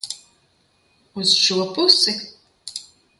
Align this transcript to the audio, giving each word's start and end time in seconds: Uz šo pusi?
Uz 1.19 1.33
šo 1.43 1.67
pusi? 1.75 2.17